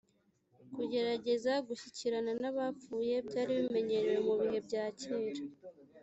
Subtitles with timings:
[0.75, 5.41] kugerageza gushyikirana n abapfuye byari bimenyerewe mu bihe bya kera